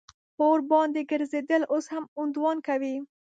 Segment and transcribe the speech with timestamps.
[0.41, 2.95] اور باندې ګرځېدل اوس هم هندوان کوي.